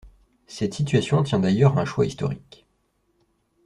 Cette 0.47 0.73
situation 0.73 1.21
tient 1.21 1.37
d'ailleurs 1.37 1.77
à 1.77 1.81
un 1.81 1.85
choix 1.85 2.07
historique. 2.07 2.65